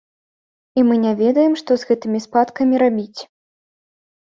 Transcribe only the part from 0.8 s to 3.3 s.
мы не ведаем, што з гэтымі спадкамі рабіць.